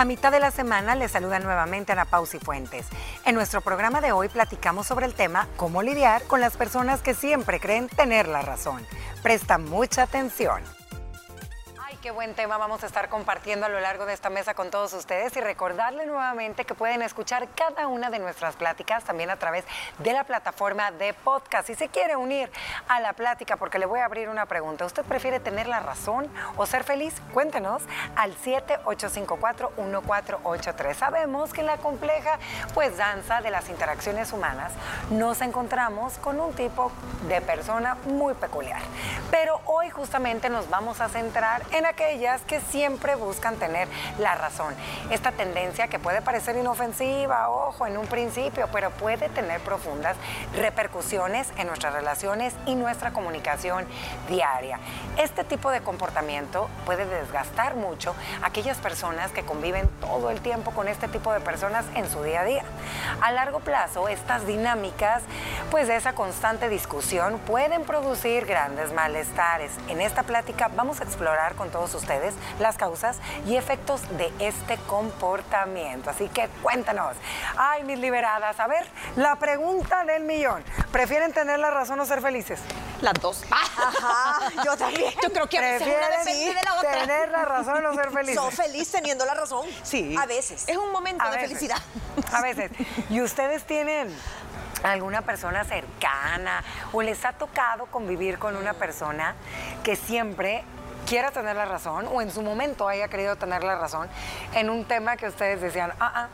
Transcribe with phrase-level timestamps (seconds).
[0.00, 2.86] A mitad de la semana les saluda nuevamente Ana Pausi Fuentes.
[3.26, 7.12] En nuestro programa de hoy platicamos sobre el tema cómo lidiar con las personas que
[7.12, 8.82] siempre creen tener la razón.
[9.22, 10.62] Presta mucha atención
[12.00, 14.94] qué buen tema vamos a estar compartiendo a lo largo de esta mesa con todos
[14.94, 19.66] ustedes y recordarle nuevamente que pueden escuchar cada una de nuestras pláticas también a través
[19.98, 21.66] de la plataforma de podcast.
[21.66, 22.50] Si se quiere unir
[22.88, 26.26] a la plática, porque le voy a abrir una pregunta, ¿usted prefiere tener la razón
[26.56, 27.20] o ser feliz?
[27.34, 27.82] Cuéntenos
[28.16, 30.94] al 7854-1483.
[30.94, 32.38] Sabemos que en la compleja
[32.72, 34.72] pues danza de las interacciones humanas
[35.10, 36.90] nos encontramos con un tipo
[37.28, 38.80] de persona muy peculiar.
[39.30, 44.74] Pero hoy justamente nos vamos a centrar en aquellas que siempre buscan tener la razón.
[45.10, 50.16] Esta tendencia que puede parecer inofensiva, ojo, en un principio, pero puede tener profundas
[50.54, 53.86] repercusiones en nuestras relaciones y nuestra comunicación
[54.28, 54.78] diaria.
[55.18, 60.70] Este tipo de comportamiento puede desgastar mucho a aquellas personas que conviven todo el tiempo
[60.70, 62.64] con este tipo de personas en su día a día.
[63.20, 65.22] A largo plazo, estas dinámicas,
[65.70, 69.72] pues de esa constante discusión, pueden producir grandes malestares.
[69.88, 74.76] En esta plática vamos a explorar con todos ustedes las causas y efectos de este
[74.86, 76.10] comportamiento.
[76.10, 77.16] Así que cuéntanos.
[77.56, 78.86] Ay, mis liberadas, a ver,
[79.16, 80.62] la pregunta del millón.
[80.92, 82.60] ¿Prefieren tener la razón o ser felices?
[83.00, 83.44] Las dos.
[83.50, 85.10] Ajá, yo también.
[85.22, 86.92] Yo creo que a veces una depende de la otra.
[86.92, 88.42] tener la razón o ser felices?
[88.42, 89.66] Soy feliz teniendo la razón.
[89.82, 90.14] Sí.
[90.20, 90.64] A veces.
[90.68, 91.48] Es un momento A de veces.
[91.48, 91.78] felicidad.
[92.34, 92.70] A veces.
[93.08, 94.14] ¿Y ustedes tienen
[94.82, 99.34] alguna persona cercana o les ha tocado convivir con una persona
[99.82, 100.62] que siempre
[101.10, 104.08] quiera tener la razón o en su momento haya querido tener la razón
[104.54, 106.28] en un tema que ustedes decían, ah, ah,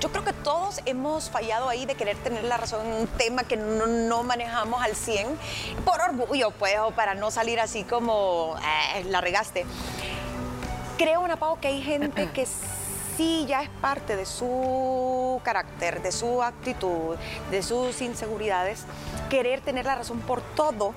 [0.00, 3.44] Yo creo que todos hemos fallado ahí de querer tener la razón en un tema
[3.44, 5.38] que no, no manejamos al 100
[5.84, 8.56] por orgullo, pues, o para no salir así como,
[8.96, 9.66] "Eh, la regaste.
[10.98, 12.46] Creo, Ana Pao, que hay gente que
[13.16, 17.16] sí ya es parte de su carácter, de su actitud,
[17.52, 18.86] de sus inseguridades,
[19.28, 20.92] querer tener la razón por todo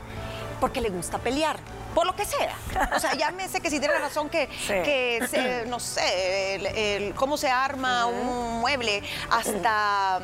[0.60, 1.58] porque le gusta pelear.
[1.94, 2.56] Por lo que sea.
[2.96, 4.74] O sea, llámese que si tiene razón que, Sí.
[4.84, 10.20] que se- no sé, el- el- cómo se arma un mueble, hasta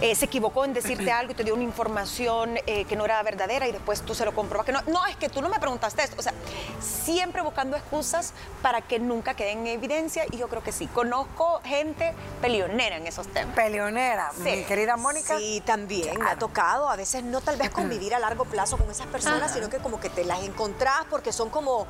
[0.00, 3.22] eh, se equivocó en decirte algo y te dio una información eh, que no era
[3.22, 4.80] verdadera y después tú se lo comprobas que no.
[4.86, 6.16] No, es que tú no me preguntaste esto.
[6.18, 6.32] O sea,
[6.80, 10.86] siempre buscando excusas para que nunca quede en evidencia y yo creo que sí.
[10.86, 13.54] Conozco gente peleonera en esos temas.
[13.54, 14.32] peleonera.
[14.34, 14.42] Sí.
[14.42, 15.36] Mi querida Mónica.
[15.36, 16.88] Sí, también me ha tocado.
[16.88, 20.00] A veces no tal vez convivir a largo plazo con esas personas, sino que como
[20.00, 21.86] que te las encontrás porque son como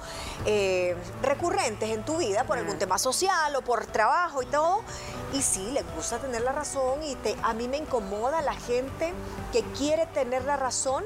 [0.46, 4.82] eh, recurrentes en tu vida por algún tema social o por trabajo y todo.
[5.32, 7.99] Y sí, les gusta tener la razón y te, a mí me incomoda
[8.42, 9.12] la gente
[9.52, 11.04] que quiere tener la razón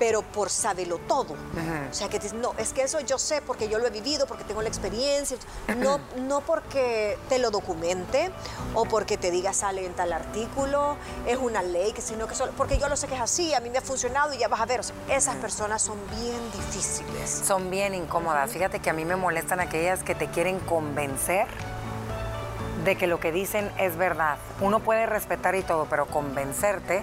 [0.00, 1.34] pero por saberlo todo.
[1.34, 4.26] O sea, que dices, no, es que eso yo sé porque yo lo he vivido,
[4.26, 5.36] porque tengo la experiencia.
[5.76, 8.30] No, no porque te lo documente
[8.74, 12.52] o porque te diga sale en tal artículo, es una ley, que sino que solo,
[12.56, 14.62] porque yo lo sé que es así, a mí me ha funcionado y ya vas
[14.62, 14.80] a ver.
[14.80, 17.42] O sea, esas personas son bien difíciles.
[17.46, 18.50] Son bien incómodas.
[18.50, 21.46] Fíjate que a mí me molestan aquellas que te quieren convencer
[22.84, 24.38] de que lo que dicen es verdad.
[24.60, 27.02] Uno puede respetar y todo, pero convencerte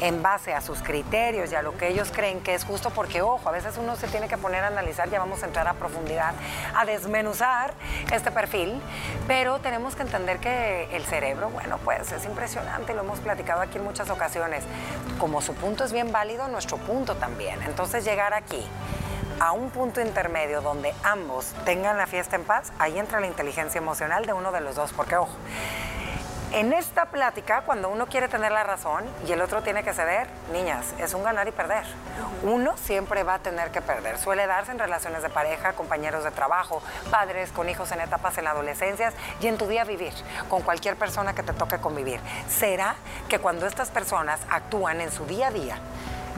[0.00, 3.20] en base a sus criterios y a lo que ellos creen que es justo, porque
[3.20, 5.74] ojo, a veces uno se tiene que poner a analizar, ya vamos a entrar a
[5.74, 6.34] profundidad,
[6.74, 7.74] a desmenuzar
[8.12, 8.80] este perfil,
[9.26, 13.78] pero tenemos que entender que el cerebro, bueno, pues es impresionante, lo hemos platicado aquí
[13.78, 14.64] en muchas ocasiones.
[15.18, 17.60] Como su punto es bien válido, nuestro punto también.
[17.62, 18.64] Entonces llegar aquí
[19.40, 23.78] a un punto intermedio donde ambos tengan la fiesta en paz, ahí entra la inteligencia
[23.78, 25.36] emocional de uno de los dos, porque ojo,
[26.50, 30.28] en esta plática, cuando uno quiere tener la razón y el otro tiene que ceder,
[30.50, 31.84] niñas, es un ganar y perder.
[32.42, 34.16] Uno siempre va a tener que perder.
[34.16, 38.44] Suele darse en relaciones de pareja, compañeros de trabajo, padres con hijos en etapas en
[38.44, 39.12] la adolescencia
[39.42, 40.14] y en tu día vivir,
[40.48, 42.18] con cualquier persona que te toque convivir.
[42.48, 42.94] ¿Será
[43.28, 45.78] que cuando estas personas actúan en su día a día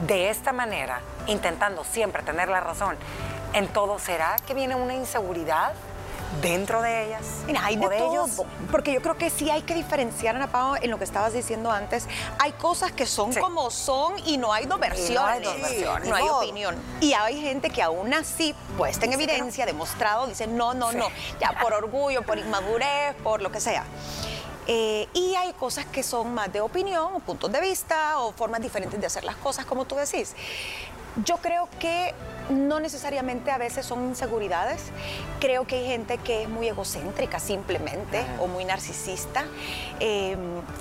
[0.07, 2.97] de esta manera, intentando siempre tener la razón
[3.53, 5.73] en todo, ¿será que viene una inseguridad
[6.41, 7.23] dentro de ellas?
[7.45, 8.41] Mira, hay o de, de todo, ellos?
[8.71, 11.69] porque yo creo que sí hay que diferenciar, Ana Pao, en lo que estabas diciendo
[11.69, 12.07] antes.
[12.39, 13.39] Hay cosas que son Sí.
[13.39, 15.43] como son y no hay dos versiones.
[15.43, 16.09] dos versiones.
[16.09, 16.75] No hay opinión.
[17.01, 20.97] Y hay gente que aún así, puesta en evidencia, demostrado, dice no, no, Sí.
[20.97, 21.09] no.
[21.41, 23.83] Ya por orgullo, por inmadurez, por lo que sea.
[24.67, 28.99] Eh, y hay cosas que son más de opinión, puntos de vista, o formas diferentes
[28.99, 30.35] de hacer las cosas, como tú decís.
[31.25, 32.13] Yo creo que
[32.49, 34.81] no necesariamente a veces son inseguridades.
[35.39, 39.45] Creo que hay gente que es muy egocéntrica simplemente o muy narcisista
[39.99, 40.35] eh,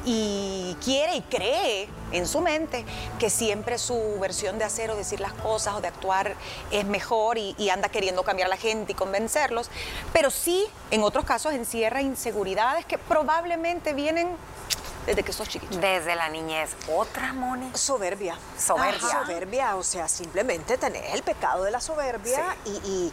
[0.05, 2.85] y quiere y cree en su mente
[3.19, 6.35] que siempre su versión de hacer o decir las cosas o de actuar
[6.71, 9.71] es mejor y, y anda queriendo cambiar a la gente y convencerlos.
[10.13, 14.29] Pero sí, en otros casos, encierra inseguridades que probablemente vienen
[15.07, 15.79] desde que sos chiquito.
[15.79, 16.71] Desde la niñez.
[16.89, 17.71] ¿Otra, Moni?
[17.75, 18.37] Soberbia.
[18.59, 19.01] Soberbia.
[19.01, 23.13] Soberbia, o sea, simplemente tener el pecado de la soberbia y, y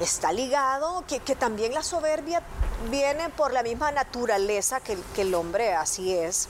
[0.00, 2.42] está ligado que, que también la soberbia
[2.90, 6.48] viene por la misma naturaleza que el hombre así es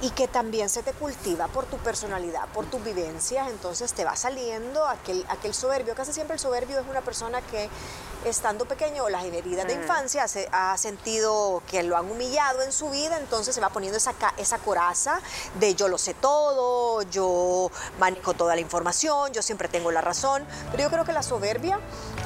[0.00, 4.16] y que también se te cultiva por tu personalidad, por tus vivencias, entonces te va
[4.16, 5.94] saliendo aquel, aquel soberbio.
[5.94, 7.68] Casi siempre el soberbio es una persona que
[8.24, 12.72] estando pequeño o las heridas de infancia se, ha sentido que lo han humillado en
[12.72, 15.20] su vida, entonces se va poniendo esa, esa coraza
[15.60, 20.44] de yo lo sé todo, yo manejo toda la información, yo siempre tengo la razón,
[20.70, 21.78] pero yo creo que la soberbia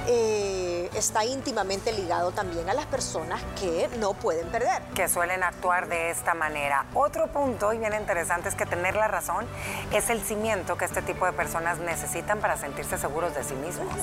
[0.06, 4.82] eh, está íntimamente ligado también a las personas que no pueden perder.
[4.94, 6.87] que suelen actuar de esta manera.
[6.94, 9.46] Otro punto, y bien interesante, es que tener la razón
[9.92, 13.94] es el cimiento que este tipo de personas necesitan para sentirse seguros de sí mismos.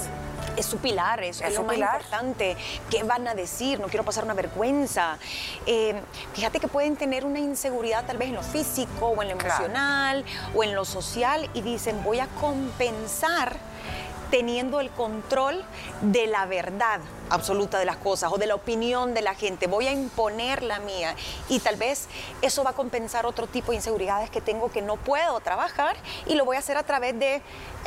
[0.56, 1.96] es su pilar, es, Es lo su más pilar.
[2.02, 2.58] importante.
[2.90, 3.80] ¿Qué van a decir?
[3.80, 5.18] No quiero pasar una vergüenza.
[5.68, 5.94] Eh,
[6.34, 9.66] fíjate que pueden tener una inseguridad tal vez en lo físico o en lo Claro.
[9.66, 10.26] emocional
[10.56, 13.56] o en lo social y dicen voy a compensar
[14.32, 15.64] teniendo el control
[16.02, 17.00] de la verdad
[17.30, 19.68] absoluta de las cosas o de la opinión de la gente.
[19.68, 21.16] Voy a imponer la mía
[21.50, 22.08] y tal vez
[22.42, 25.96] eso va a compensar otro tipo de inseguridades que tengo que no puedo trabajar
[26.26, 27.42] y lo voy a hacer a través de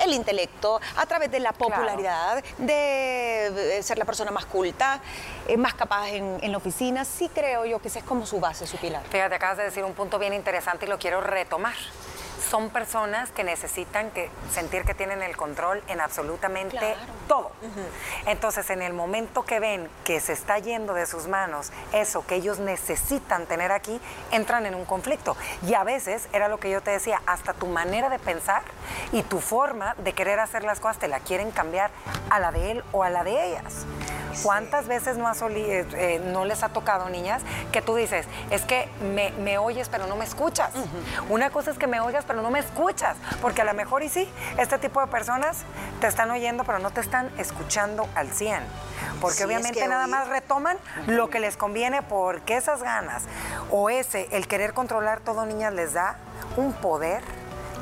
[0.04, 1.74] el intelecto, a través de la Claro.
[1.74, 5.00] popularidad, de eh, ser la persona más culta,
[5.48, 7.04] eh, más capaz en, en la oficina.
[7.04, 9.02] Sí creo yo que esa es como su base, su pilar.
[9.10, 11.74] Fíjate, acabas de decir un punto bien interesante y lo quiero retomar.
[12.50, 16.98] Son personas que necesitan que, sentir que tienen el control en absolutamente Claro.
[17.28, 17.52] todo.
[18.26, 22.34] Entonces, en el momento que ven que se está yendo de sus manos eso que
[22.34, 24.00] ellos necesitan tener aquí,
[24.32, 25.36] entran en un conflicto.
[25.64, 28.62] Y a veces, era lo que yo te decía, hasta tu manera de pensar
[29.12, 31.92] y tu forma de querer hacer las cosas te la quieren cambiar
[32.30, 33.86] a la de él o a la de ellas.
[34.42, 37.42] ¿Cuántas veces no, has oli- eh, eh, no les ha tocado, niñas,
[37.72, 40.70] que tú dices, es que me, me oyes pero no me escuchas?
[41.28, 44.08] Una cosa es que me oigas pero no me escuchas, porque a lo mejor y
[44.08, 44.28] sí,
[44.58, 45.58] este tipo de personas
[46.00, 48.62] te están oyendo pero no te están escuchando al 100.
[49.20, 52.82] Porque Sí, es obviamente que nada oír- más retoman lo que les conviene porque esas
[52.82, 53.24] ganas
[53.70, 56.16] o ese, el querer controlar todo, niñas, les da
[56.56, 57.22] un poder,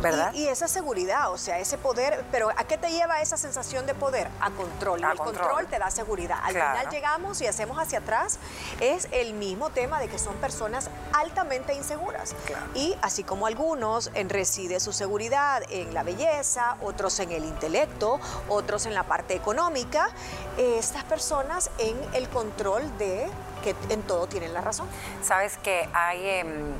[0.00, 0.32] ¿verdad?
[0.34, 3.86] Y, y esa seguridad, o sea, ese poder, pero ¿a qué te lleva esa sensación
[3.86, 4.28] de poder?
[4.40, 5.04] A control.
[5.04, 5.46] A el control.
[5.48, 5.66] control.
[5.66, 6.38] te da seguridad.
[6.42, 6.78] Al Claro.
[6.78, 8.38] final llegamos y hacemos hacia atrás,
[8.80, 12.34] es el mismo tema de que son personas altamente inseguras.
[12.46, 12.66] Claro.
[12.74, 18.20] Y así como algunos en reside su seguridad en la belleza, otros en el intelecto,
[18.48, 20.10] otros en la parte económica,
[20.56, 23.28] eh, estas personas en el control de
[23.62, 24.88] que en todo tienen la razón.
[25.22, 26.72] Sabes que hay em,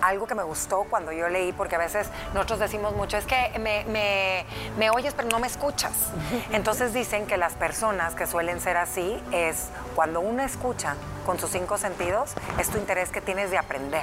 [0.00, 3.58] algo que me gustó cuando yo leí, porque a veces nosotros decimos mucho, es que
[3.58, 4.44] me, me-
[4.78, 5.92] me oyes pero no me escuchas.
[6.52, 10.94] Entonces dicen que las personas que suelen ser así es cuando uno escucha
[11.26, 14.02] con sus cinco sentidos, es tu interés que tienes de aprender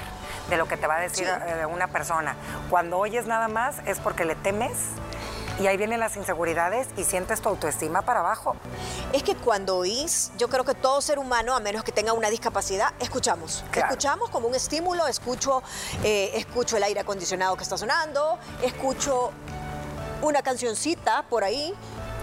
[0.50, 1.32] de lo que te va a decir Sí.
[1.48, 2.36] eh, una persona.
[2.70, 4.74] Cuando oyes nada más es porque le temes
[5.60, 8.56] y ahí vienen las inseguridades y sientes tu autoestima para abajo.
[9.14, 12.30] Es que cuando oís, yo creo que todo ser humano, a menos que tenga una
[12.30, 13.64] discapacidad, escuchamos.
[13.72, 13.90] Claro.
[13.90, 15.64] Escuchamos como un estímulo, escucho,
[16.04, 19.32] eh, escucho el aire acondicionado que está sonando, escucho
[20.22, 21.74] una cancioncita por ahí,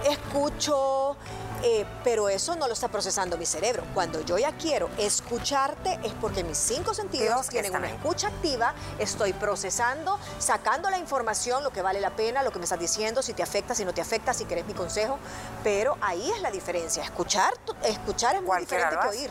[0.09, 1.15] escucho,
[1.63, 3.83] eh, pero eso no lo está procesando mi cerebro.
[3.93, 9.31] Cuando yo ya quiero escucharte es porque mis cinco sentidos tienen una escucha activa, estoy
[9.33, 13.33] procesando, sacando la información, lo que vale la pena, lo que me estás diciendo, si
[13.33, 15.17] te afecta, si no te afecta, si querés mi consejo,
[15.63, 17.01] pero ahí es la diferencia.
[17.03, 19.29] Escuchar, escuchar es muy diferente que oír.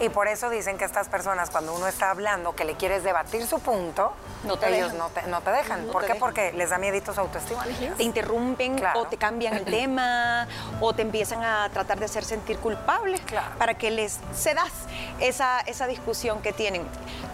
[0.00, 3.46] Y por eso dicen que estas personas, cuando uno está hablando, que le quieres debatir
[3.46, 4.12] su punto,
[4.44, 4.98] No te ellos dejan.
[4.98, 5.86] no te, no te dejan.
[5.86, 6.12] No ¿Por te qué?
[6.14, 6.20] dejan.
[6.26, 7.64] Porque les da miedito su autoestima.
[7.96, 9.00] te interrumpen Claro.
[9.00, 10.48] o te cambian el tema
[10.80, 13.50] o te empiezan a tratar de hacer sentir culpable Claro.
[13.58, 14.72] para que les cedas
[15.20, 16.86] esa, esa discusión que tienen.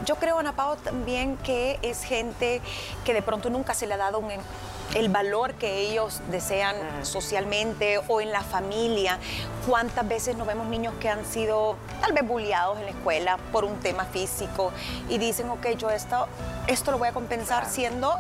[0.05, 2.61] Yo creo, Ana Pao, también que es gente
[3.05, 4.33] que de pronto nunca se le ha dado un-
[4.95, 9.19] el valor que ellos desean socialmente o en la familia.
[9.67, 13.65] ¿Cuántas veces no vemos niños que han sido tal vez bulliados en la escuela por
[13.65, 14.73] un tema físico
[15.09, 16.29] y dicen, ok, yo esto,
[16.67, 17.75] esto lo voy a compensar Claro.
[17.75, 18.15] siendo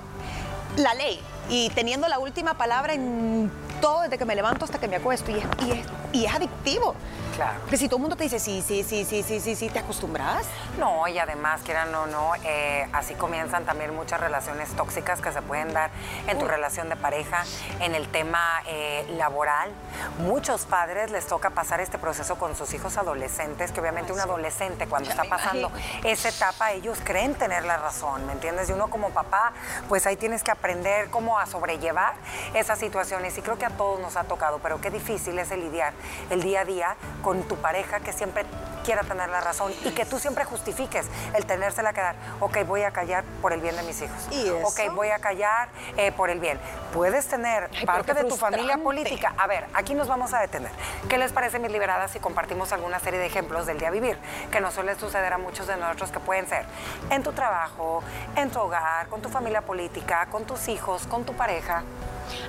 [0.76, 4.88] la ley y teniendo la última palabra en todo desde que me levanto hasta que
[4.88, 6.94] me acuesto y es, y es, y es adictivo.
[7.36, 7.60] Claro.
[7.60, 9.78] Porque si todo el mundo te dice sí, sí, sí, sí, sí, sí, sí, ¿te
[9.78, 10.46] acostumbras?
[10.78, 15.42] No, y además, quieran o no, eh, así comienzan también muchas relaciones tóxicas que se
[15.42, 15.90] pueden dar
[16.26, 17.44] en tu relación de pareja,
[17.80, 19.70] en el tema eh, laboral.
[20.18, 24.86] Muchos padres les toca pasar este proceso con sus hijos adolescentes, que obviamente un adolescente
[24.86, 26.08] cuando Ya está pasando imagino.
[26.08, 28.70] esa etapa, ellos creen tener la razón, ¿me entiendes?
[28.70, 29.52] Y uno como papá,
[29.88, 32.14] pues ahí tienes que aprender cómo a sobrellevar
[32.54, 33.36] esas situaciones.
[33.36, 35.92] Y creo que a todos nos ha tocado, pero qué difícil es el lidiar
[36.30, 38.46] el día a día con tu pareja que siempre
[38.84, 42.14] quiera tener la razón y que tú siempre justifiques el tenérsela que dar.
[42.38, 44.28] Ok, voy a callar por el bien de mis hijos.
[44.30, 44.64] ¿Y eso?
[44.64, 46.60] Ok, voy a callar eh, por el bien.
[46.94, 49.34] Puedes tener parte de tu familia política.
[49.38, 50.70] A ver, aquí nos vamos a detener.
[51.08, 54.16] ¿Qué les parece, mis liberadas, si compartimos alguna serie de ejemplos del día a vivir?
[54.52, 56.64] Que nos suele suceder a muchos de nosotros que pueden ser
[57.10, 58.04] en tu trabajo,
[58.36, 61.82] en tu hogar, con tu familia política, con tus hijos, con tu pareja.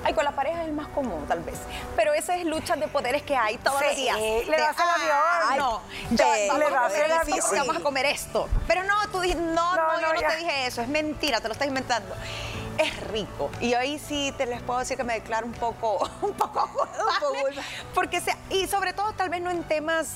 [0.04, 1.58] Ay, con la pareja es el más común, tal vez.
[1.96, 4.16] Pero esa es luchas de poderes que hay todos Sí, los días.
[4.16, 5.16] le De, das el avión.
[5.48, 5.80] "Ay, no,
[6.10, 7.38] ya, le vamos, das a el avión.
[7.56, 8.48] vamos a comer esto.
[8.66, 10.28] Pero no, tú dijiste, no, No, yo no ya.
[10.28, 12.14] te dije eso, es mentira, te lo estás inventando.
[12.78, 13.50] Es rico.
[13.60, 17.60] Y ahí sí te les puedo decir que me declaro un poco, un poco culpable.
[17.92, 20.14] Porque sea, y sobre todo tal vez no en temas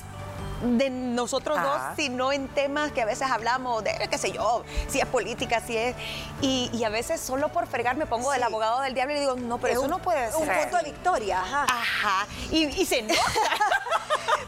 [0.62, 1.66] de nosotros Ajá.
[1.66, 5.60] dos, sino en temas que a veces hablamos de, qué sé yo, si es política,
[5.60, 5.96] si es...
[6.40, 9.36] Y, y a veces solo por fregar me pongo del abogado del diablo y digo,
[9.36, 10.40] no, pero Es eso no puede ser.
[10.40, 11.64] Un punto de victoria, ajá.
[11.64, 12.26] Ajá.
[12.50, 13.20] Y, y se nota.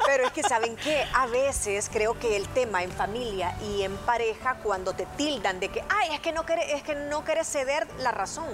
[0.07, 3.97] Pero es que saben que a veces creo que el tema en familia y en
[3.99, 7.49] pareja cuando te tildan de que ay es que no quieres es que no quieres
[7.49, 8.47] ceder la razón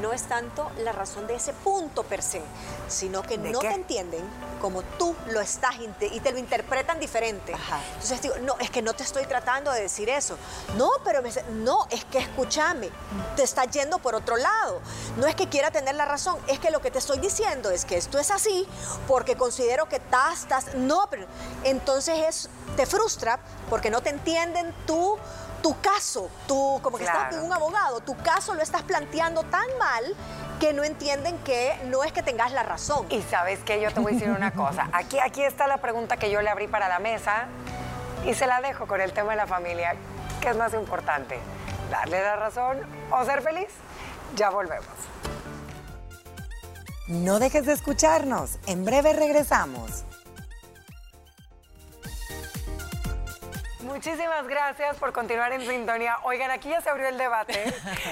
[0.00, 2.42] no es tanto la razón de ese punto per se,
[2.88, 3.68] sino que ¿De no qué?
[3.68, 4.22] te entienden
[4.60, 7.52] como tú lo estás y te lo interpretan diferente.
[7.52, 7.80] Ajá.
[7.94, 10.38] Entonces digo, no, es que no te estoy tratando de decir eso.
[10.76, 12.90] No, pero me no, es que escúchame,
[13.34, 14.80] te está yendo por otro lado.
[15.16, 17.84] No es que quiera tener la razón, es que lo que te estoy diciendo es
[17.84, 18.68] que esto es así
[19.08, 21.26] porque considero que estás, estás, no, pero
[21.64, 25.18] entonces es, te frustra porque no te entienden tú.
[25.62, 27.36] Tu caso, tú, como que estás Claro.
[27.36, 30.04] con un abogado, tu caso lo estás planteando tan mal
[30.58, 33.06] que no entienden que no es que tengas la razón.
[33.10, 34.88] Y sabes que yo te voy a decir una cosa.
[34.92, 37.46] Aquí, aquí está la pregunta que yo le abrí para la mesa
[38.24, 39.94] y se la dejo con el tema de la familia.
[40.40, 41.38] ¿Qué es más importante?
[41.90, 43.68] ¿Darle la razón o ser feliz?
[44.34, 44.86] Ya volvemos.
[47.08, 48.58] No dejes de escucharnos.
[48.66, 50.04] En breve regresamos.
[53.82, 56.18] Muchísimas gracias por continuar en sintonía.
[56.22, 57.52] Oigan, aquí ya se abrió el debate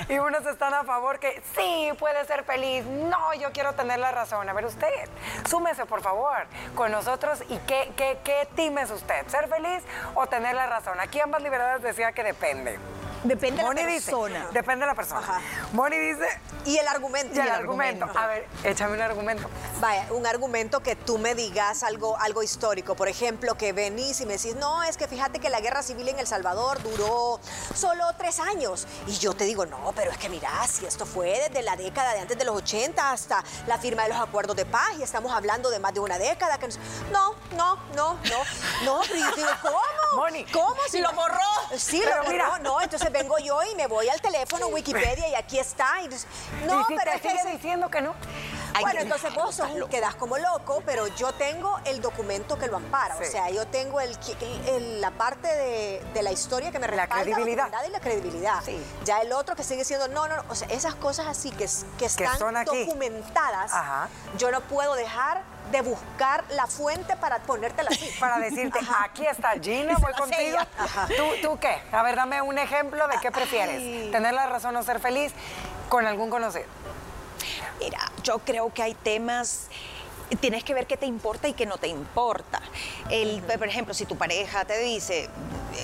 [0.09, 2.85] y unos están a favor que sí, puede ser feliz.
[2.85, 4.49] No, yo quiero tener la razón.
[4.49, 5.09] A ver, usted,
[5.49, 9.83] súmese por favor con nosotros y qué, qué, qué team es usted, ser feliz
[10.15, 10.99] o tener la razón.
[11.01, 12.79] Aquí ambas liberadas decía que depende.
[13.25, 14.47] Depende de la dice, persona.
[14.53, 15.21] depende de la persona.
[15.21, 15.41] Ajá.
[15.73, 16.27] Moni dice,
[16.65, 17.35] Y el argumento.
[17.37, 18.07] y el argumento.
[18.17, 19.49] A ver, échame un argumento.
[19.79, 22.95] Vaya, un argumento que tú me digas algo, algo histórico.
[22.95, 26.09] Por ejemplo, que venís y me decís, no, es que fíjate que la guerra civil
[26.09, 27.41] en El Salvador duró
[27.75, 28.87] solo tres años.
[29.07, 32.15] Y yo te digo, no, pero es que mira, si esto fue desde la década
[32.15, 35.33] de antes de los 80 hasta la firma de los acuerdos de paz y estamos
[35.33, 36.59] hablando de más de una década.
[36.59, 36.69] Que
[37.13, 38.45] no, no, no, no,
[38.85, 39.79] no, pero yo digo, ¿cómo?
[40.15, 40.77] Moni, ¿Cómo?
[40.89, 41.39] Si lo borró.
[41.77, 42.59] Sí, Pero lo borró.
[42.59, 46.01] No, entonces vengo yo y me voy al teléfono, Wikipedia, y aquí está.
[46.03, 48.15] Y no, y si pero te es que diciendo que no.
[48.81, 52.77] Bueno, que- entonces vos sos quedás como loco, pero yo tengo el documento que lo
[52.77, 53.17] ampara.
[53.17, 53.25] Sí.
[53.25, 56.87] O sea, yo tengo el, el- el- la parte de, de la historia que me
[56.87, 57.65] La respalda, credibilidad.
[57.65, 58.63] documentada y la credibilidad.
[58.65, 58.81] Sí.
[59.05, 60.45] Ya el otro que sigue siendo, no, no, no.
[60.49, 64.09] O sea, esas cosas así que, es- que están documentadas, Ajá.
[64.39, 68.11] yo no puedo dejar de buscar la fuente para ponértela así.
[68.19, 70.59] Para decirte, aquí está Gina, voy contigo.
[71.09, 71.81] ¿Tú, ¿Tú qué?
[71.93, 73.77] A ver, dame un ejemplo de qué prefieres.
[73.77, 74.09] Ay.
[74.11, 75.33] ¿Tener la razón o ser feliz
[75.89, 76.67] con algún conocido?
[77.79, 79.69] Mira, yo creo que hay temas.
[80.39, 82.61] Tienes que ver qué te importa y qué no te importa.
[83.11, 85.29] El, por ejemplo, si tu pareja te dice,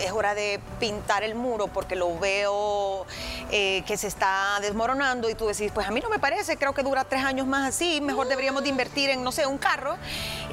[0.00, 3.06] es hora de pintar el muro porque lo veo
[3.50, 6.74] eh, que se está desmoronando y tú decís, pues a mí no me parece, creo
[6.74, 9.96] que dura tres años más así, mejor deberíamos de invertir en, no sé, un carro.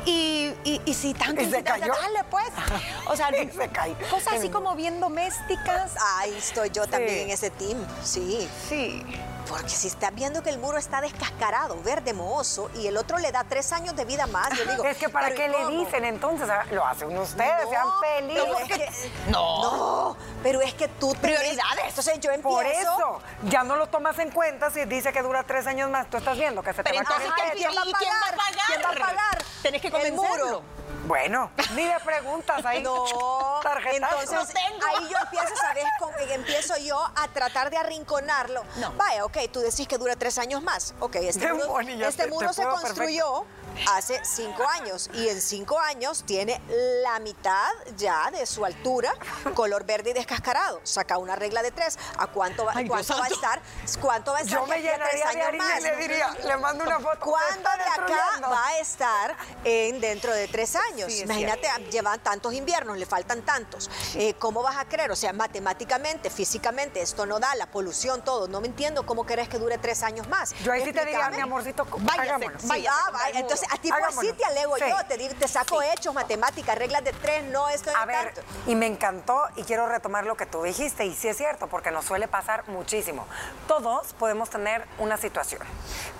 [0.05, 1.41] Y, y, y si tanto...
[1.41, 1.93] Y se cayó.
[1.93, 2.47] Dale, pues.
[3.05, 3.95] O sea, se cayó.
[4.09, 5.93] cosas así como bien domésticas.
[6.17, 8.47] Ay, estoy yo también en ese team, sí.
[8.69, 9.03] Sí.
[9.47, 13.31] Porque si estás viendo que el muro está descascarado, verde, mohoso, y el otro le
[13.31, 14.83] da tres años de vida más, yo digo...
[14.85, 18.43] es que para ¿pero qué le dicen entonces, lo hacen ustedes, No, sean felices.
[18.45, 19.61] pero es que- No.
[19.63, 21.85] No, pero es que tú tenés- Prioridades.
[21.89, 22.49] Entonces yo empiezo...
[22.55, 26.09] Por eso, ya no lo tomas en cuenta si dice que dura tres años más.
[26.09, 27.75] Tú estás viendo que se te Pero va a entonces, el ¿quién techo.
[27.79, 28.65] va a pagar?
[28.67, 29.43] ¿Quién va a pagar?
[29.61, 30.45] Tenés que El convencerlo.
[30.45, 30.63] muro.
[31.05, 32.81] Bueno, ni le preguntas ahí.
[32.93, 34.19] No, Tarjetazo.
[34.21, 35.85] entonces No ahí yo empiezo, ¿sabes?
[35.99, 38.63] Con- empiezo yo a tratar de arrinconarlo.
[38.77, 38.91] No.
[38.93, 40.93] Vaya, ok, tú decís que dura tres años más.
[40.99, 43.45] Ok, este muro, este te- muro te se construyó
[43.91, 46.61] hace cinco años y en cinco años tiene
[47.03, 49.13] la mitad ya de su altura,
[49.53, 50.81] color verde y descascarado.
[50.83, 51.97] Saca una regla de tres.
[52.17, 53.61] ¿A cuánto va, Ay, cuánto va a estar?
[54.01, 54.59] ¿Cuánto va a estar?
[54.59, 57.19] Yo me llenaría de harina y le diría, le mando una foto.
[57.19, 58.49] ¿Cuándo "Se de acá destruyendo".
[58.49, 61.11] va a estar en dentro de tres años?
[61.11, 63.89] Sí, Imagínate, llevan tantos inviernos, le faltan tantos.
[64.15, 65.11] Eh, ¿Cómo vas a creer?
[65.11, 68.47] O sea, matemáticamente, físicamente, esto no da, la polución, todo.
[68.47, 70.53] No me entiendo cómo querés que dure tres años más.
[70.63, 73.11] Yo ahí sí te diría, mi amorcito, Váyase, Váyase ah,
[73.41, 73.53] muro.
[73.63, 74.83] Entonces a ti pues sí te alego Sí.
[74.89, 78.41] yo, te, digo, te saco hechos, matemáticas, reglas de tres, no esto A ver, tanto.
[78.67, 81.91] y me encantó y quiero retomar lo que tú dijiste, y sí es cierto, porque
[81.91, 83.25] nos suele pasar muchísimo.
[83.67, 85.61] Todos podemos tener una situación,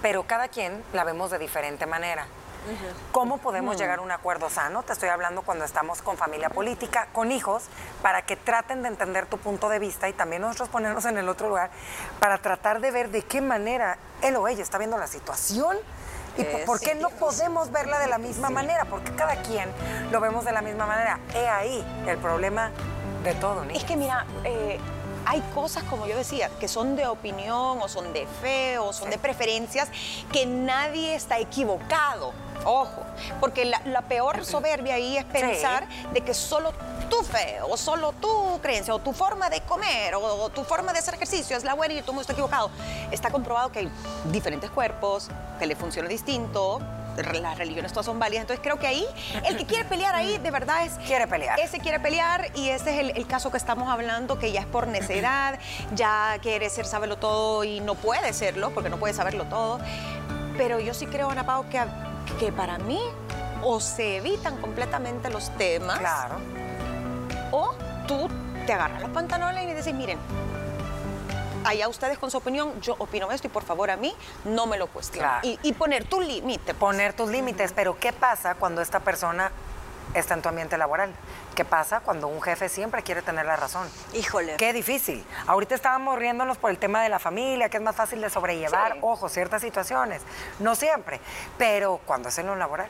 [0.02, 2.28] pero cada quien la vemos de diferente manera.
[3.12, 4.84] ¿Cómo podemos llegar a un acuerdo sano?
[4.84, 7.64] Te estoy hablando cuando estamos con familia política, con hijos,
[8.02, 11.28] para que traten de entender tu punto de vista y también nosotros ponernos en el
[11.28, 11.72] otro lugar
[12.22, 15.76] para tratar de ver de qué manera él o ella está viendo la situación
[16.38, 19.70] y por- qué no podemos verla de la misma manera, porque cada quien
[20.12, 21.20] lo vemos de la misma manera.
[21.36, 22.72] He ahí el problema
[23.24, 23.80] de todo, niña.
[23.80, 24.80] Es que mira, eh,
[25.26, 29.10] hay cosas, como yo decía, que son de opinión o son de fe o son
[29.10, 29.90] de preferencias,
[30.32, 32.34] que nadie está equivocado.
[32.66, 33.04] Ojo,
[33.40, 36.72] porque la, la peor soberbia ahí es pensar de que solo
[37.10, 41.00] tu fe o solo tu creencia o tu forma de comer o, tu forma de
[41.00, 42.72] hacer ejercicio es la buena y todo el mundo está equivocado.
[43.12, 43.92] Está comprobado que hay
[44.32, 46.80] diferentes cuerpos, que le funciona distinto,
[47.18, 48.42] las religiones todas son válidas.
[48.44, 49.06] Entonces creo que ahí,
[49.46, 51.60] el que quiere pelear ahí de verdad es Quiere pelear.
[51.60, 54.66] ese quiere pelear y ese es el, el caso que estamos hablando, que ya es
[54.68, 55.60] por necedad,
[55.94, 59.80] ya quiere ser saberlo todo y no puede serlo, porque no puede saberlo todo.
[60.58, 61.82] Pero yo sí creo, Ana Pau, que,
[62.40, 63.00] que para mí
[63.64, 66.36] o se evitan completamente los temas Claro.
[67.52, 67.74] o
[68.08, 68.30] tú
[68.66, 70.18] te agarras los pantalones y dices, miren,
[71.66, 74.16] allá ustedes con su opinión, yo opino esto y por favor a mí
[74.46, 75.30] no me lo cuestionen.
[75.30, 75.40] Claro.
[75.48, 76.74] Y, y poner tu límite.
[76.74, 76.78] pues.
[76.78, 79.52] Poner tus límites, pero ¿qué pasa cuando esta persona
[80.14, 81.12] está en tu ambiente laboral?
[81.56, 83.88] ¿Qué pasa cuando un jefe siempre quiere tener la razón?
[84.14, 84.58] Híjole.
[84.58, 85.24] Qué difícil.
[85.48, 88.94] Ahorita estábamos riéndonos por el tema de la familia, que es más fácil de sobrellevar,
[88.94, 89.00] Sí.
[89.02, 90.22] ojo, ciertas situaciones.
[90.60, 91.20] No siempre,
[91.58, 92.90] pero cuando es en lo laboral.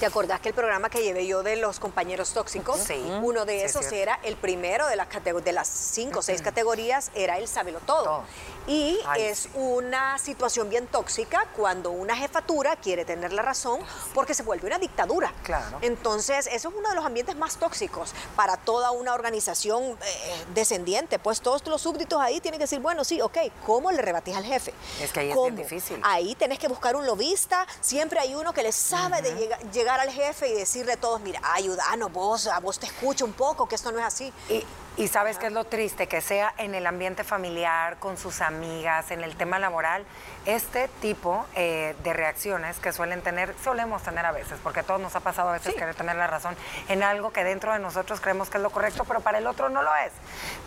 [0.00, 2.78] ¿Te acordás que el programa que llevé yo de los compañeros tóxicos?
[2.80, 3.00] Sí.
[3.22, 5.08] Uno de Sí, es esos era el primero de las,
[5.44, 8.02] de las cinco o seis categorías, era el sábelo todo.
[8.04, 8.24] Todo.
[8.66, 9.50] Y Ay, es sí.
[9.54, 13.80] una situación bien tóxica cuando una jefatura quiere tener la razón
[14.14, 15.32] porque se vuelve una dictadura.
[15.42, 15.78] Claro.
[15.82, 21.18] Entonces, eso es uno de los ambientes más tóxicos para toda una organización eh, descendiente.
[21.18, 24.44] Pues todos los súbditos ahí tienen que decir, bueno, sí, ok, ¿cómo le rebatís al
[24.44, 24.72] jefe?
[25.00, 26.00] Es que ahí es bien difícil.
[26.04, 29.98] Ahí tenés que buscar un lobista, siempre hay uno que le sabe de llega- llegar
[30.00, 33.66] al jefe y decirle a todos, mira, ayudanos vos, a vos te escucho un poco,
[33.68, 34.32] que esto no es así.
[34.48, 34.64] Y,
[34.96, 39.10] y sabes qué es lo triste, que sea en el ambiente familiar, con sus amigas,
[39.10, 40.04] en el tema laboral,
[40.46, 45.00] este tipo eh, de reacciones que suelen tener, solemos tener a veces, porque a todos
[45.00, 46.56] nos ha pasado a veces querer tener la razón
[46.88, 49.68] en algo que dentro de nosotros creemos que es lo correcto, pero para el otro
[49.68, 50.12] no lo es.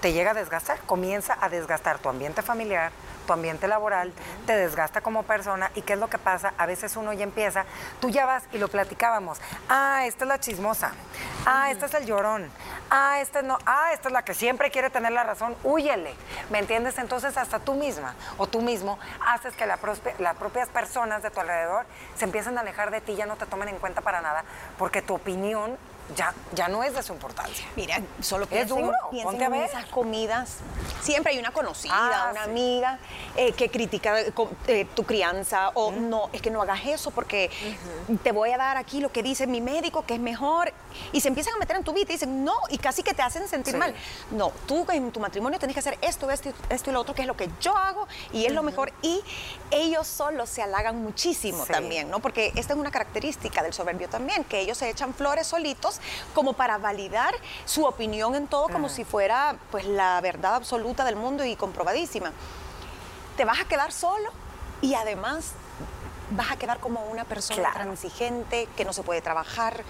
[0.02, 2.92] Te llega a desgastar, comienza a desgastar tu ambiente familiar,
[3.26, 4.14] tu ambiente laboral,
[4.46, 7.66] te desgasta como persona y qué es lo que pasa, a veces uno ya empieza,
[8.00, 10.94] tú ya vas y lo platicábamos, ah, esta es la chismosa,
[11.46, 12.50] ah, este es el llorón,
[12.90, 16.14] ah, este no, ah, esta es la que siempre quiere tener la razón, huyele,
[16.50, 16.98] ¿me entiendes?
[16.98, 21.86] Entonces hasta tú misma o tú mismo haces que las propias personas de tu alrededor
[22.16, 24.44] se empiecen a alejar de ti, ya no te tomen en cuenta para nada,
[24.78, 25.78] porque tu opinión
[26.16, 27.66] ya, ya no es de su importancia.
[27.76, 29.64] Mira, solo Es piensen, duro, piensen ponte a en ver.
[29.64, 30.58] esas comidas.
[31.02, 32.50] Siempre hay una conocida, Ah, una sí.
[32.50, 33.00] amiga
[33.36, 34.34] eh, que critica eh,
[34.68, 37.50] eh, tu crianza o no, es que no hagas eso porque
[38.24, 40.72] te voy a dar aquí lo que dice mi médico que es mejor
[41.12, 43.22] y se empiezan a meter en tu vida y dicen no y casi que te
[43.22, 43.80] hacen sentir Sí.
[43.80, 43.94] mal.
[44.32, 47.14] No, tú en tu matrimonio tenés que hacer esto, esto, y- esto y lo otro
[47.16, 49.22] que es lo que yo hago y es lo mejor y
[49.72, 51.72] ellos solos se halagan muchísimo Sí.
[51.74, 52.20] también, ¿no?
[52.20, 55.95] Porque esta es una característica del soberbio también, que ellos se echan flores solitos
[56.34, 57.34] como para validar
[57.66, 62.32] su opinión en todo como si fuera pues la verdad absoluta del mundo y comprobadísima.
[63.38, 64.32] Te vas a quedar solo
[64.82, 65.54] y además
[66.32, 67.76] vas a quedar como una persona Claro.
[67.76, 69.84] transigente que no se puede trabajar,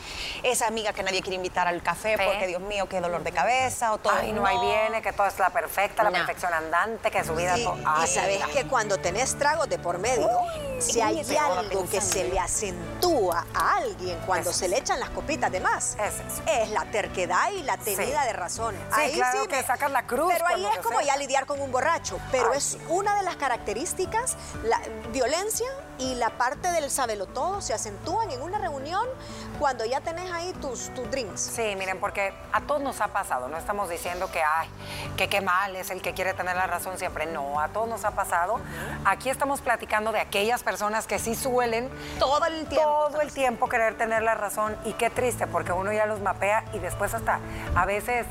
[0.44, 2.26] esa amiga que nadie quiere invitar al café Fe.
[2.26, 4.14] porque Dios mío, qué dolor de cabeza o todo.
[4.14, 7.56] Ay, no, ahí viene, que todo es la perfecta, la perfección andante, que su vida...
[7.56, 7.62] Sí,
[8.04, 8.48] y sabes no.
[8.50, 10.30] que cuando tenés tragos de por medio,
[10.80, 14.68] si uy, hay ese gordo algo que se le acentúa a alguien cuando Es se
[14.68, 15.96] le echan las copitas de más,
[16.46, 18.28] Es la terquedad y la tenida Sí.
[18.28, 18.76] de razón.
[18.96, 22.20] Sí, claro que sacas la cruz Pero ahí es como ya lidiar con un borracho.
[22.32, 22.82] Pero Ay, es sí.
[22.90, 24.80] una de las características, la
[25.12, 25.68] violencia
[25.98, 29.06] y la parte del sabelo todo se acentúan en una reunión
[29.60, 31.40] cuando ya tenés ahí tus, tus drinks.
[31.42, 34.68] Sí, miren, porque a todos nos ha pasado, no estamos diciendo que, ay,
[35.18, 38.06] que qué mal es el que quiere tener la razón siempre, no, a todos nos
[38.06, 38.60] ha pasado.
[39.06, 43.08] Aquí estamos platicando de aquellas personas que sí suelen Todo el tiempo.
[43.10, 46.66] todo el tiempo querer tener la razón y qué triste, porque uno ya los mapea
[46.74, 47.40] y después hasta
[47.76, 48.26] a veces,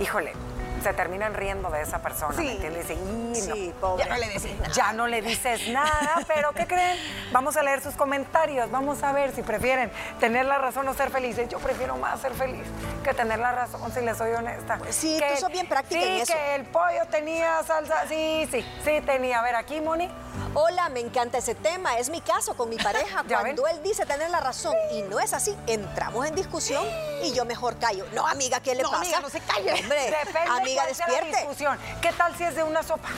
[0.00, 0.32] híjole,
[0.82, 2.44] se terminan riendo de esa persona, Sí.
[2.44, 2.86] ¿me entiendes?
[2.90, 3.34] Y.
[3.40, 4.04] Sí, pobre.
[4.04, 4.72] Ya no le decís nada.
[4.74, 6.98] Ya no le dices nada, pero ¿qué creen?
[7.32, 9.90] Vamos a leer sus comentarios, vamos a ver si prefieren
[10.20, 11.48] tener la razón o ser felices.
[11.48, 12.64] Yo prefiero más ser feliz
[13.04, 14.78] que tener la razón, si les soy honesta.
[14.78, 16.32] Pues sí, Que tú sos bien práctica sí, en eso.
[16.32, 19.40] que el pollo tenía salsa, sí, sí, sí tenía.
[19.40, 20.08] A ver, aquí, Moni.
[20.54, 21.96] Hola, me encanta ese tema.
[21.98, 23.24] Es mi caso con mi pareja.
[23.26, 26.84] ¿Ya Cuando él dice tener la razón y no es así, entramos en discusión
[27.22, 28.04] y yo mejor callo.
[28.12, 29.00] No, amiga, ¿qué le No, pasa?
[29.02, 29.72] amiga, no se calle.
[29.72, 31.36] Hombre, Depende amiga, despierte.
[31.36, 31.78] discusión.
[32.00, 33.08] ¿Qué tal si es de una sopa?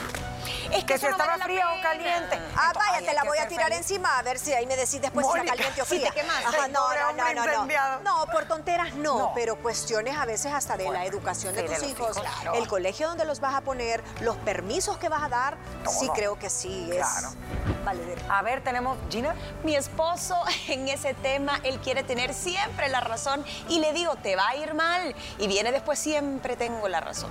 [0.71, 2.39] Es que eso si no estaba vale fría o caliente.
[2.55, 3.79] Ah, vaya, ay, te la que voy a tirar feliz.
[3.79, 6.11] encima a ver si ahí me decís después si Mónica, está caliente o si fría.
[6.11, 6.45] te quemaste.
[6.57, 8.31] Ajá, no, no, no, no, no.
[8.31, 9.31] por tonteras no, No.
[9.35, 12.53] pero cuestiones a veces hasta de Bueno, la educación de tus hijos, hijos, claro.
[12.55, 16.37] el colegio donde los vas a poner, los permisos que vas a dar, sí creo
[16.39, 17.29] que sí Claro.
[17.29, 18.21] es valedero.
[18.29, 19.35] A ver, tenemos Gina.
[19.63, 20.35] Mi esposo
[20.67, 24.55] en ese tema, él quiere tener siempre la razón y le digo, te va a
[24.55, 25.15] ir mal.
[25.37, 27.29] Y viene después, siempre tengo la razón.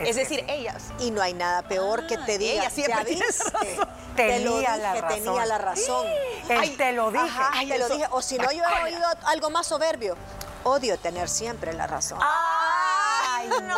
[0.00, 0.82] Es decir, ellas.
[0.98, 3.88] Y no hay nada peor que te Ah, diga, ella siempre ¿ya tiene razón.
[4.16, 5.24] Te lo Tenía dije, la razón.
[5.24, 6.06] tenía la razón.
[6.50, 7.24] Ay, te lo dije.
[7.24, 8.06] Ajá, Ay, te lo dije.
[8.10, 10.16] O si no, yo he oído algo más soberbio.
[10.62, 12.18] Odio tener siempre la razón.
[12.22, 13.76] Ay, no.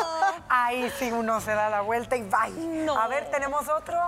[0.49, 2.51] Ahí sí uno se da la vuelta y bye.
[2.85, 2.97] No.
[2.99, 3.99] A ver, tenemos otro.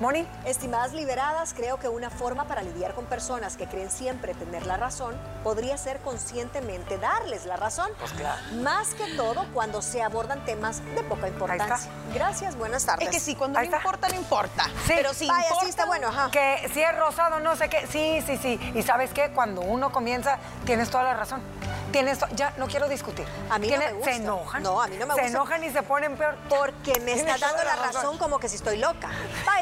[0.00, 0.26] Moni.
[0.46, 4.78] Estimadas liberadas, creo que una forma para lidiar con personas que creen siempre tener la
[4.78, 7.90] razón podría ser conscientemente darles la razón.
[7.98, 8.40] Pues claro.
[8.62, 11.90] Más que todo cuando se abordan temas de poca importancia.
[12.14, 13.08] Gracias, buenas tardes.
[13.08, 13.88] Es que sí, cuando Ahí no está.
[13.88, 14.64] importa, no importa.
[14.86, 14.94] Sí.
[14.96, 16.30] Pero si Vaya, importa, sí está bueno, ajá.
[16.30, 17.86] Que si es rosado, no sé qué.
[17.86, 18.72] Sí, sí, sí.
[18.74, 21.42] Y sabes qué, cuando uno comienza, tienes toda la razón.
[21.92, 23.26] Tienes ya no quiero discutir.
[23.50, 24.10] A mí no me gusta.
[24.12, 24.62] Se enojan.
[24.62, 25.36] No, a mí no me Se gusta.
[25.36, 26.36] enojan y se ponen peor.
[26.48, 29.08] Porque me estás dando la razón como que si estoy loca.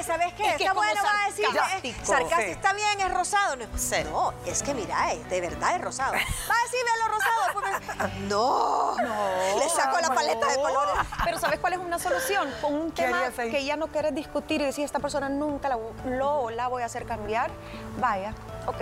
[0.06, 0.48] ¿sabes qué?
[0.50, 1.44] Es que está bueno, va a decir.
[1.46, 2.00] sarcástico.
[2.02, 2.50] eh, sarcástico, Sí.
[2.50, 3.56] está bien, es rosado.
[3.56, 3.66] No,
[4.10, 6.12] no, es que mira, eh, de verdad es rosado.
[6.14, 8.08] Va a decir, ve lo rosado.
[8.14, 9.58] me- No, no.
[9.58, 10.14] Le saco la no.
[10.14, 10.94] paleta de colores.
[11.24, 12.50] Pero ¿sabes cuál es una solución?
[12.62, 15.78] Con un ¿Qué tema que ya no quieres discutir y decir, esta persona nunca la,
[16.06, 17.50] lo la voy a hacer cambiar,
[17.98, 18.32] vaya,
[18.66, 18.80] ok.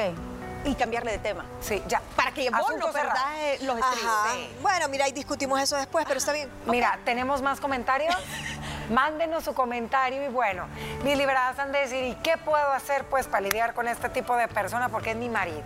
[0.66, 1.44] Y cambiarle de tema.
[1.60, 2.02] Sí, ya.
[2.14, 4.14] Para que vos no los estribos.
[4.60, 6.50] Bueno, mira, y discutimos eso después, pero está bien.
[6.66, 8.14] Mira, tenemos más comentarios.
[8.90, 10.66] Mándenos su comentario y bueno,
[11.04, 14.36] mis liberadas han de decir, ¿y qué puedo hacer pues para lidiar con este tipo
[14.36, 14.88] de persona?
[14.88, 15.64] Porque es mi marido,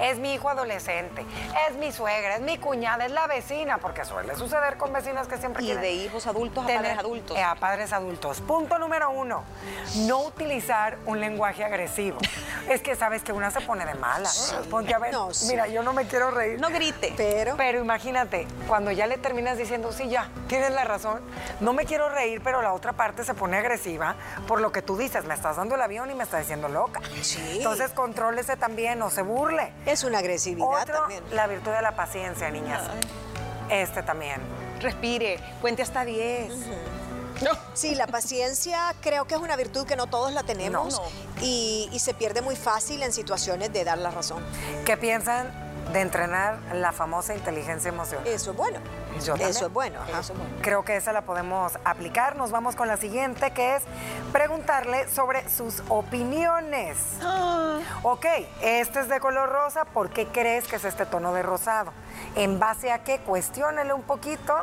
[0.00, 1.24] es mi hijo adolescente,
[1.68, 5.36] es mi suegra, es mi cuñada, es la vecina, porque suele suceder con vecinas que
[5.36, 7.36] siempre Y de hijos adultos a padres adultos.
[7.36, 8.40] eh, a padres adultos.
[8.40, 9.44] Punto número uno,
[10.06, 12.18] no utilizar un lenguaje agresivo.
[12.68, 14.30] es que sabes que una se pone de mala.
[14.70, 15.48] Ponte a ver, No, sí.
[15.48, 16.58] mira, yo no me quiero reír.
[16.60, 17.12] No grite.
[17.16, 21.20] Pero, Pero imagínate, cuando ya le terminas diciendo, sí, ya, tienes la razón,
[21.60, 24.96] no me quiero reír, pero la otra parte se pone agresiva por lo que tú
[24.96, 27.00] dices, me estás dando el avión y me estás diciendo loca.
[27.22, 27.40] Sí.
[27.58, 29.72] Entonces, contrólese también, no se burle.
[29.86, 31.22] es una agresividad Otro, también.
[31.32, 32.82] la virtud de la paciencia, niñas.
[33.68, 34.40] Este también.
[34.80, 36.52] Respire, cuente hasta 10.
[37.42, 37.50] No.
[37.74, 41.08] Sí, la paciencia creo que es una virtud que no todos la tenemos No, no.
[41.40, 44.44] Y, y se pierde muy fácil en situaciones de dar la razón.
[44.84, 45.50] ¿Qué piensan
[45.92, 48.26] de entrenar la famosa inteligencia emocional?
[48.26, 48.78] Eso es bueno.
[49.20, 49.50] Yo también.
[49.50, 50.00] Eso es bueno.
[50.00, 50.20] ajá.
[50.20, 50.54] Eso es bueno.
[50.62, 52.36] Creo que esa la podemos aplicar.
[52.36, 53.82] Nos vamos con la siguiente, que es
[54.32, 56.96] preguntarle sobre sus opiniones.
[57.22, 57.78] Ah.
[58.02, 58.26] Ok,
[58.62, 61.92] este es de color rosa, ¿por qué crees que es este tono de rosado?
[62.36, 63.18] ¿En base a qué?
[63.18, 64.54] Cuestiónele un poquito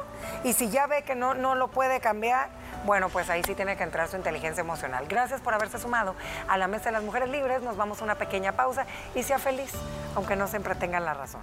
[0.43, 2.49] y si ya ve que no, no lo puede cambiar,
[2.85, 5.05] bueno, pues ahí sí tiene que entrar su inteligencia emocional.
[5.07, 6.15] Gracias por haberse sumado
[6.47, 7.61] a la Mesa de las Mujeres Libres.
[7.61, 9.71] Nos vamos a una pequeña pausa y sea feliz,
[10.15, 11.41] aunque no siempre tengan la razón.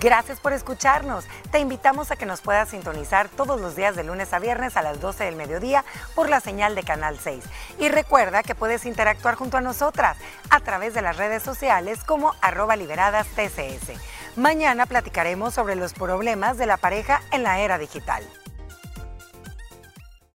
[0.00, 1.24] Gracias por escucharnos.
[1.50, 4.82] Te invitamos a que nos puedas sintonizar todos los días de lunes a viernes a
[4.82, 7.42] las 12 del mediodía por la señal de Canal 6.
[7.78, 10.18] Y recuerda que puedes interactuar junto a nosotras
[10.50, 13.98] a través de las redes sociales como arroba liberadas TCS.
[14.36, 18.28] Mañana platicaremos sobre los problemas de la pareja en la era digital.